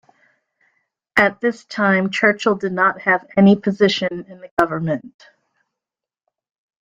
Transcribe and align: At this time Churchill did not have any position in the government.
At 1.15 1.41
this 1.41 1.63
time 1.65 2.09
Churchill 2.09 2.55
did 2.55 2.71
not 2.73 3.01
have 3.01 3.27
any 3.37 3.55
position 3.55 4.09
in 4.27 4.39
the 4.41 4.49
government. 4.57 5.27